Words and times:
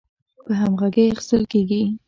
په 0.45 0.51
همغږۍ 0.59 1.05
اخیستل 1.11 1.43
کیږي 1.51 1.81